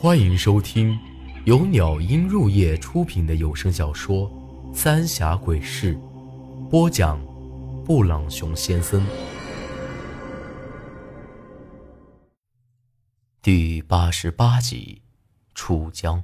[0.00, 0.96] 欢迎收听
[1.44, 4.30] 由鸟音入夜出品的有声小说
[4.72, 5.96] 《三峡鬼事》，
[6.68, 7.20] 播讲：
[7.84, 9.04] 布朗熊先生。
[13.42, 15.02] 第八十八集，
[15.52, 16.22] 楚江。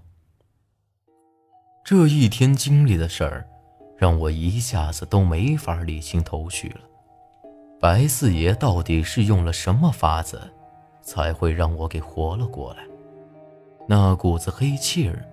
[1.85, 3.45] 这一天经历的事儿，
[3.99, 6.81] 让我一下子都没法理清头绪了。
[7.81, 10.53] 白四爷到底是用了什么法子，
[11.03, 12.85] 才会让我给活了过来？
[13.87, 15.25] 那股子黑气儿，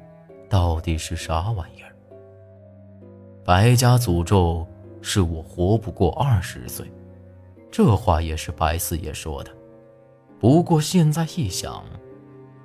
[0.50, 1.96] 到底是啥玩意儿？
[3.44, 4.68] 白家诅咒
[5.02, 6.86] 是我活不过二十岁，
[7.72, 9.52] 这话也是白四爷说的。
[10.40, 11.84] 不过现在一想，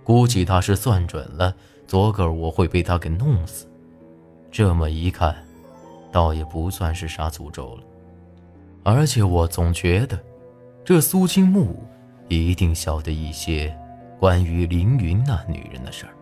[0.02, 1.54] 估计他是算准了
[1.86, 3.66] 昨个我会被他给弄死。
[4.50, 5.36] 这么一看，
[6.10, 7.82] 倒也不算是啥诅咒了。
[8.82, 10.18] 而且我总觉得，
[10.84, 11.82] 这苏青木
[12.28, 13.76] 一定晓得一些
[14.18, 16.12] 关于凌云那女人的事儿，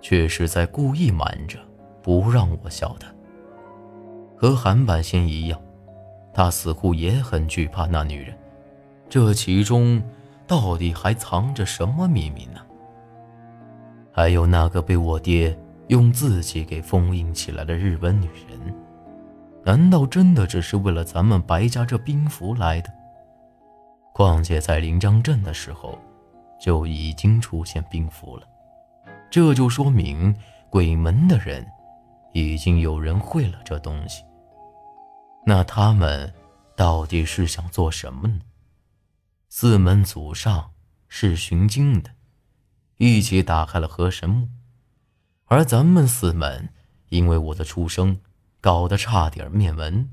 [0.00, 1.58] 却是在故意瞒着，
[2.02, 3.06] 不让我晓得。
[4.36, 5.60] 和韩半仙一样，
[6.32, 8.36] 他似乎也很惧怕那女人。
[9.08, 10.02] 这其中
[10.46, 12.60] 到底还藏着什么秘密呢？
[14.12, 15.56] 还有那个被我爹
[15.88, 18.74] 用自己给封印起来的日本女人。
[19.62, 22.90] 难道真的只是为了咱们白家这兵符来的？
[24.12, 25.98] 况且在临江镇的时候，
[26.60, 28.46] 就已经出现兵符了，
[29.30, 30.34] 这就说明
[30.68, 31.66] 鬼门的人
[32.32, 34.22] 已经有人会了这东西。
[35.46, 36.32] 那他们
[36.76, 38.40] 到底是想做什么呢？
[39.48, 40.72] 四门祖上
[41.08, 42.10] 是寻经的，
[42.98, 44.48] 一起打开了河神墓，
[45.46, 46.68] 而咱们四门
[47.08, 48.20] 因为我的出生。
[48.62, 50.10] 搞得差点灭门，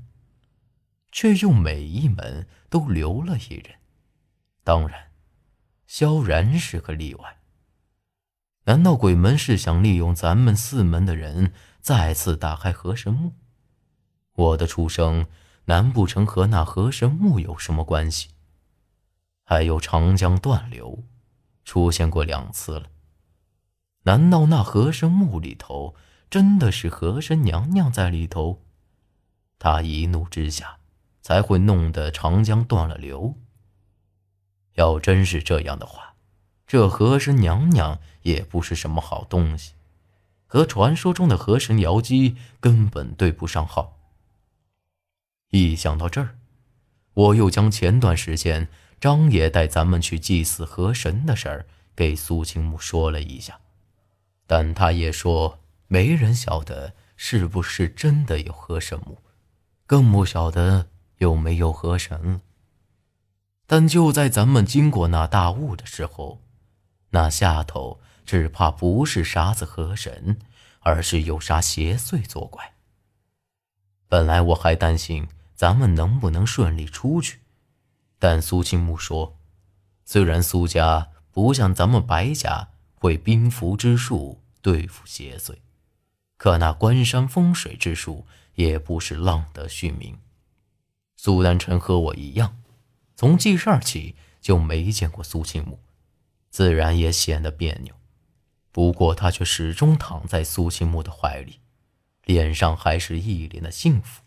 [1.12, 3.76] 却又每一门都留了一人。
[4.64, 5.07] 当然，
[5.88, 7.38] 萧然是个例外。
[8.66, 13.32] 难道鬼门是想利用咱们四门的人再次打开河神墓？
[14.34, 15.26] 我的出生
[15.64, 18.28] 难不成和那河神墓有什么关系？
[19.44, 21.04] 还有长江断流，
[21.64, 22.90] 出现过两次了。
[24.02, 25.96] 难道那河神墓里头？
[26.30, 28.62] 真的是河神娘娘在里头，
[29.58, 30.78] 他一怒之下
[31.22, 33.34] 才会弄得长江断了流。
[34.78, 36.14] 要真是这样的话，
[36.64, 39.72] 这河神娘娘也不是什么好东西，
[40.46, 43.98] 和传说中的河神瑶姬根本对不上号。
[45.50, 46.36] 一想到这儿，
[47.14, 48.68] 我又将前段时间
[49.00, 51.66] 张爷带咱们去祭祀河神的事儿
[51.96, 53.58] 给苏青木说了一下，
[54.46, 55.58] 但他也说。
[55.90, 59.16] 没人晓得是不是真的有河神墓，
[59.86, 62.40] 更不晓得有没有河神了。
[63.70, 66.40] 但就在咱们经过那大雾的时候，
[67.10, 70.38] 那下头只怕不是啥子河神，
[70.80, 72.72] 而是有啥邪祟作怪。
[74.08, 77.40] 本来我还担心咱们能不能顺利出去，
[78.18, 79.36] 但苏青木说，
[80.06, 85.54] 虽然苏家不像咱们白家会兵符之术对付邪祟。
[86.38, 90.16] 可那关山风水之术也不是浪得虚名。
[91.16, 92.56] 苏丹臣和我一样，
[93.18, 95.80] 从记事儿起就没见过苏清木，
[96.50, 97.92] 自然也显得别扭。
[98.70, 101.58] 不过他却始终躺在苏清木的怀里，
[102.26, 104.22] 脸上还是一脸的幸福。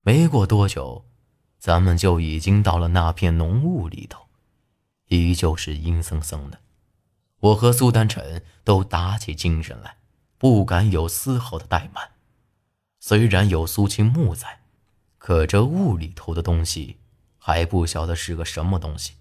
[0.00, 1.04] 没过多久，
[1.58, 4.28] 咱们就已经到了那片浓雾里头，
[5.08, 6.60] 依旧是阴森森的。
[7.40, 9.98] 我和苏丹臣都打起精神来。
[10.38, 12.12] 不敢有丝毫的怠慢。
[12.98, 14.60] 虽然有苏青木在，
[15.18, 16.96] 可这雾里头的东西
[17.50, 19.14] 还不晓得是个什么东西。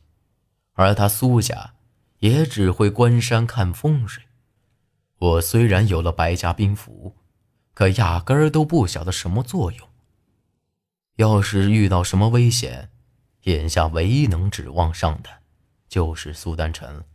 [0.74, 1.74] 而他苏家
[2.20, 4.24] 也只会观山看风水。
[5.18, 7.16] 我虽然有了白家兵符，
[7.74, 9.88] 可压根儿都不晓得什么作用。
[11.16, 12.90] 要是遇到什么危险，
[13.44, 15.30] 眼下唯一能指望上的，
[15.90, 17.06] 就是苏丹臣了。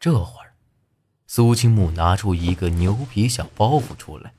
[0.00, 0.54] 这会儿。
[1.26, 4.34] 苏青木拿出一个牛皮小包袱出来，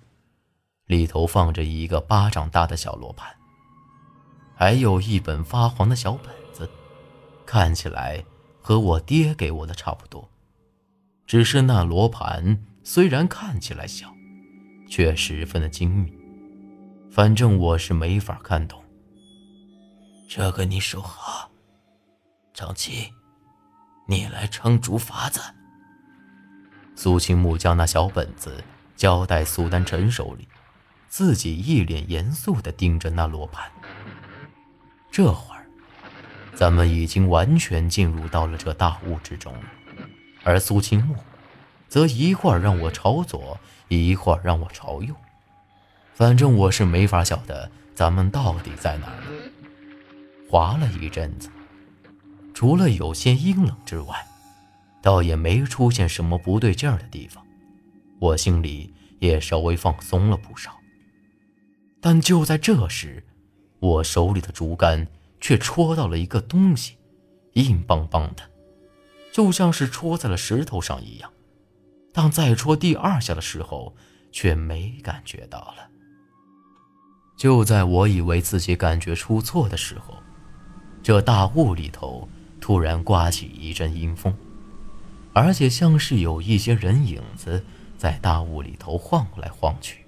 [0.86, 3.36] 里头放着一个巴掌大的小罗盘，
[4.56, 6.70] 还有一本发黄的小本子，
[7.46, 8.24] 看起来
[8.62, 10.30] 和我爹给我的差不多。
[11.28, 14.14] 只是那罗盘虽然看起来小，
[14.88, 16.14] 却十分的精密，
[17.12, 18.82] 反正我是没法看懂。
[20.30, 21.52] 这个你收好，
[22.54, 23.12] 长期，
[24.08, 25.42] 你来撑竹筏子。
[26.96, 28.64] 苏青木将那小本子
[28.96, 30.48] 交在苏丹臣手里，
[31.10, 33.70] 自己一脸严肃地盯着那罗盘。
[35.16, 35.66] 这会儿，
[36.56, 39.56] 咱们已经完全进入到了这大雾之中，
[40.44, 41.16] 而苏青木
[41.88, 43.58] 则一会儿让我朝左，
[43.88, 45.16] 一会儿让我朝右，
[46.14, 49.24] 反正我是没法晓得咱们到底在哪儿。
[50.50, 51.48] 滑了一阵子，
[52.54, 54.28] 除了有些阴冷之外，
[55.02, 57.42] 倒也没出现什么不对劲儿的地方，
[58.20, 60.78] 我心里也稍微放松了不少。
[62.02, 63.24] 但就在这时，
[63.86, 65.08] 我手里的竹竿
[65.40, 66.98] 却戳到了一个东西，
[67.54, 68.44] 硬邦邦的，
[69.32, 71.32] 就像是戳在了石头上一样。
[72.14, 73.96] 当再戳第二下的时候，
[74.32, 75.90] 却没感觉到了。
[77.38, 80.16] 就在我以为自己感觉出错的时候，
[81.04, 82.30] 这大雾里头
[82.62, 84.34] 突然刮起一阵阴风。
[85.34, 87.66] 而且像是有一些人影子
[87.98, 90.05] 在大雾里头晃来晃去。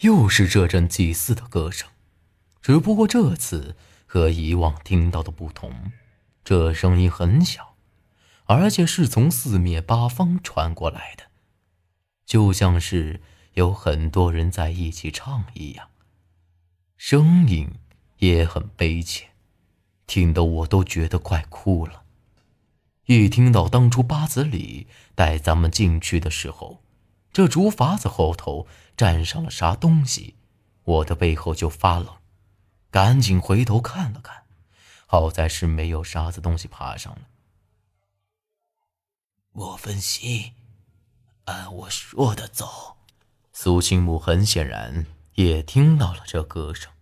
[0.00, 1.88] 又是这阵祭祀的歌声，
[2.60, 3.76] 只不过这次
[4.06, 5.92] 和以往听到的不同，
[6.44, 7.76] 这声音很小，
[8.44, 11.24] 而且是从四面八方传过来的，
[12.26, 13.22] 就像是
[13.54, 15.88] 有很多人在一起唱一样，
[16.96, 17.70] 声音
[18.18, 19.28] 也很悲切，
[20.06, 22.02] 听得我都觉得快哭了。
[23.06, 26.83] 一听到当初八子里带咱们进去的时候。
[27.34, 30.36] 这竹筏子后头站上了啥东西，
[30.84, 32.06] 我的背后就发冷，
[32.92, 34.44] 赶紧回头看了看，
[35.04, 37.22] 好在是没有啥子东西爬上了。
[39.50, 40.52] 莫分心，
[41.46, 42.98] 按我说的走。
[43.52, 45.04] 苏青木很显然
[45.34, 46.92] 也听到了这歌声，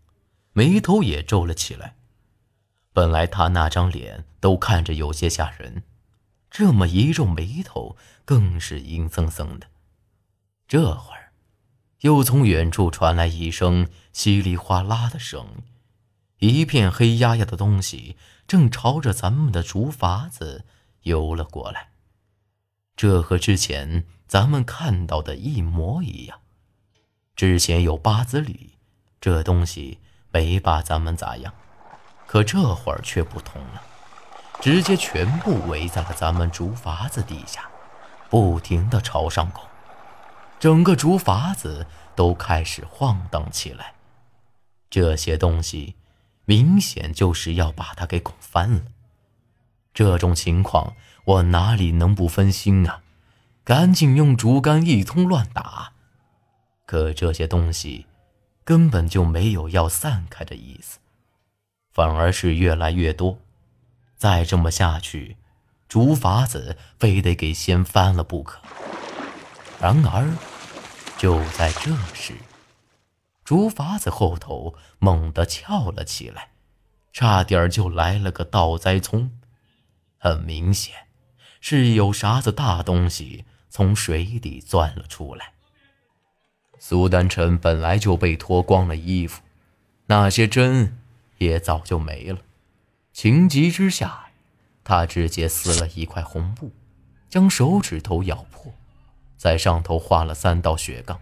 [0.55, 1.97] 眉头也皱了起来。
[2.95, 5.83] 本来他那张脸都看着有些吓人，
[6.51, 9.67] 这么一皱眉头，更是阴森森的。
[10.73, 11.33] 这会儿，
[12.01, 15.47] 又从远处传来一声稀里哗啦的声
[16.39, 18.17] 音，一片黑压压的东西
[18.49, 20.65] 正朝着咱们的竹筏子
[21.03, 21.91] 游了过来。
[22.97, 26.41] 这和之前咱们看到的一模一样。
[27.37, 28.79] 之前有八子里，
[29.21, 29.99] 这东西
[30.31, 31.53] 没把咱们咋样，
[32.27, 33.83] 可这会儿却不同了，
[34.63, 37.69] 直接全部围在了咱们竹筏子底下，
[38.31, 39.63] 不停的朝上拱。
[40.63, 43.95] 整个竹筏子都开始晃荡起来，
[44.89, 45.97] 这些东西
[46.45, 48.83] 明显就是要把它给拱翻了。
[49.93, 50.95] 这种情况，
[51.25, 53.03] 我哪里能不分心啊？
[53.65, 55.95] 赶紧用竹竿一通乱打。
[56.87, 58.07] 可这些东西
[58.63, 61.01] 根本就没有要散开的意思，
[61.91, 63.41] 反而是越来越多。
[64.15, 65.37] 再这么下去，
[65.89, 68.61] 竹筏子非得给掀翻了不可。
[69.81, 70.33] 然而。
[71.23, 72.35] 就在这时，
[73.45, 76.49] 竹筏子后头猛地翘了起来，
[77.13, 79.31] 差点就来了个倒栽葱。
[80.19, 81.07] 很明显，
[81.61, 85.53] 是有啥子大东西从水底钻了出来。
[86.81, 89.43] 苏丹臣本来就被脱光了衣服，
[90.07, 90.99] 那些针
[91.39, 92.41] 也早就没了。
[93.13, 94.31] 情急之下，
[94.83, 96.73] 他直接撕了一块红布，
[97.31, 98.75] 将手指头咬破。
[99.43, 101.21] 在上头画了三道血杠，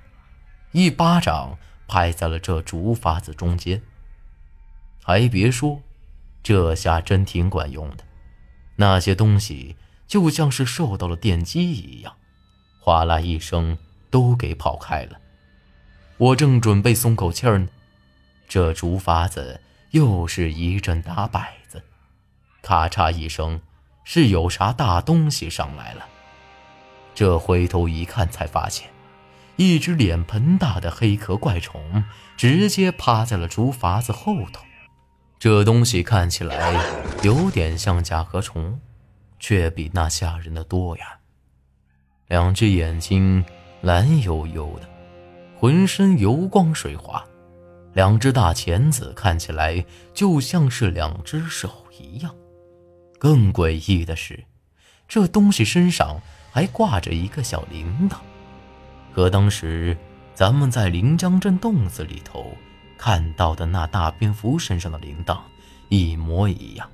[0.72, 1.56] 一巴掌
[1.88, 3.80] 拍在了这竹筏子中间。
[5.02, 5.80] 还别说，
[6.42, 8.04] 这下真挺管用的。
[8.76, 12.14] 那些东西就像是受到了电击一样，
[12.78, 13.78] 哗啦一声
[14.10, 15.18] 都给跑开了。
[16.18, 17.68] 我正准备松口气儿呢，
[18.46, 19.62] 这竹筏子
[19.92, 21.82] 又是一阵打摆子，
[22.60, 23.62] 咔嚓一声，
[24.04, 26.06] 是有啥大东西上来了。
[27.14, 28.88] 这回头一看，才发现，
[29.56, 32.04] 一只脸盆大的黑壳怪虫
[32.36, 34.64] 直接趴在了竹筏子后头。
[35.38, 36.82] 这东西看起来
[37.22, 38.78] 有点像甲壳虫，
[39.38, 41.18] 却比那吓人的多呀！
[42.28, 43.44] 两只眼睛
[43.80, 44.88] 蓝黝黝的，
[45.56, 47.24] 浑身油光水滑，
[47.92, 52.34] 两只大钳子看起来就像是两只手一样。
[53.18, 54.44] 更诡异的是，
[55.08, 56.20] 这东西身上……
[56.50, 58.16] 还挂着一个小铃铛，
[59.12, 59.96] 和当时
[60.34, 62.46] 咱们在临江镇洞子里头
[62.98, 65.38] 看到的那大蝙蝠身上的铃铛
[65.88, 66.88] 一模一样。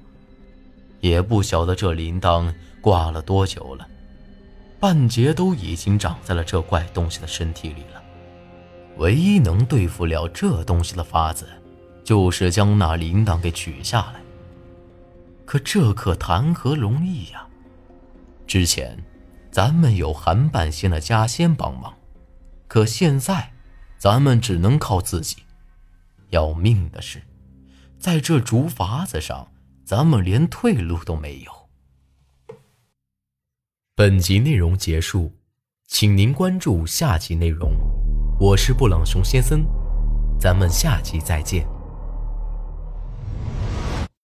[1.00, 3.86] 也不晓得这铃铛挂了多久了，
[4.80, 8.02] 半截都已经长在了这怪东西的身体里了。
[8.96, 11.46] 唯一能对付了这东西的法子，
[12.02, 14.20] 就是将那铃铛给取下来。
[15.44, 17.46] 可这可谈何容易呀！
[18.46, 18.98] 之前，
[19.56, 21.94] 咱们有韩半仙的家仙帮忙，
[22.68, 23.54] 可现在，
[23.96, 25.38] 咱们只能靠自己。
[26.28, 27.22] 要命的是，
[27.98, 29.50] 在这竹筏子上，
[29.82, 31.50] 咱们连退路都没有。
[33.94, 35.32] 本集内容结束，
[35.88, 37.72] 请您关注下集内容。
[38.38, 39.64] 我是布朗熊先生，
[40.38, 41.66] 咱们下集再见。